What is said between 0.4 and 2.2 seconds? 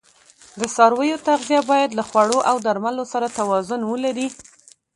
د څارویو تغذیه باید له